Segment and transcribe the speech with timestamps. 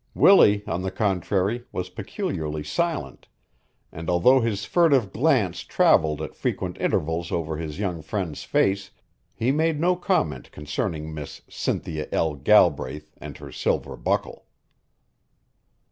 [0.15, 3.27] Willie, on the contrary, was peculiarly silent,
[3.91, 8.89] and although his furtive glance traveled at frequent intervals over his young friend's face,
[9.35, 12.33] he made no comment concerning Miss Cynthia L.
[12.33, 14.47] Galbraith and her silver buckle.